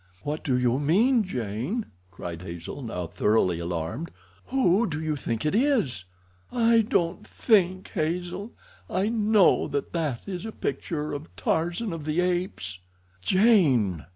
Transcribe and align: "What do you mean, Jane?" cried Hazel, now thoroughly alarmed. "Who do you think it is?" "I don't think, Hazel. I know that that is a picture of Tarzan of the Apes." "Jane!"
"What 0.23 0.43
do 0.43 0.57
you 0.57 0.79
mean, 0.79 1.23
Jane?" 1.23 1.85
cried 2.09 2.41
Hazel, 2.41 2.81
now 2.81 3.05
thoroughly 3.05 3.59
alarmed. 3.59 4.09
"Who 4.47 4.87
do 4.89 4.99
you 4.99 5.15
think 5.15 5.45
it 5.45 5.53
is?" 5.53 6.05
"I 6.51 6.81
don't 6.81 7.23
think, 7.27 7.89
Hazel. 7.89 8.55
I 8.89 9.09
know 9.09 9.67
that 9.67 9.93
that 9.93 10.27
is 10.27 10.43
a 10.43 10.51
picture 10.51 11.13
of 11.13 11.27
Tarzan 11.35 11.93
of 11.93 12.05
the 12.05 12.19
Apes." 12.19 12.79
"Jane!" 13.21 14.07